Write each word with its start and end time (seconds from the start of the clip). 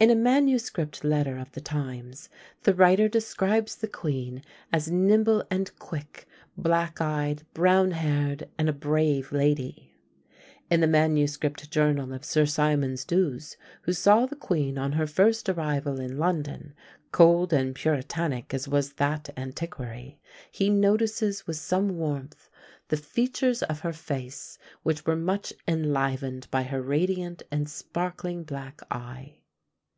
In 0.00 0.10
a 0.10 0.14
MS. 0.40 0.70
letter 1.02 1.38
of 1.38 1.50
the 1.50 1.60
times, 1.60 2.28
the 2.62 2.72
writer 2.72 3.08
describes 3.08 3.74
the 3.74 3.88
queen 3.88 4.44
as 4.72 4.88
"nimble 4.88 5.44
and 5.50 5.76
quick, 5.80 6.28
black 6.56 7.00
eyed, 7.00 7.42
brown 7.52 7.90
haired, 7.90 8.48
and 8.56 8.68
a 8.68 8.72
brave 8.72 9.32
lady." 9.32 9.96
In 10.70 10.80
the 10.80 10.86
MS. 10.86 11.36
journal 11.38 12.12
of 12.12 12.24
Sir 12.24 12.46
Symonds 12.46 13.04
D'Ewes, 13.04 13.56
who 13.82 13.92
saw 13.92 14.24
the 14.24 14.36
queen 14.36 14.78
on 14.78 14.92
her 14.92 15.08
first 15.08 15.48
arrival 15.48 15.98
in 15.98 16.16
London, 16.16 16.74
cold 17.10 17.52
and 17.52 17.74
puritanic 17.74 18.54
as 18.54 18.68
was 18.68 18.92
that 18.92 19.30
antiquary, 19.36 20.20
he 20.52 20.70
notices 20.70 21.44
with 21.48 21.56
some 21.56 21.96
warmth 21.98 22.48
"the 22.86 22.96
features 22.96 23.64
of 23.64 23.80
her 23.80 23.92
face, 23.92 24.58
which 24.84 25.04
were 25.06 25.16
much 25.16 25.52
enlivened 25.66 26.46
by 26.52 26.62
her 26.62 26.80
radiant 26.80 27.42
and 27.50 27.68
sparkling 27.68 28.44
black 28.44 28.80
eye." 28.92 29.34